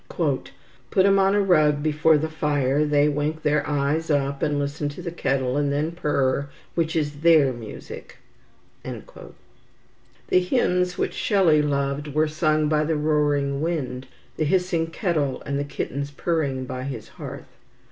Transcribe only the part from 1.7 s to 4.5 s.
before the fire, they wink their eyes up,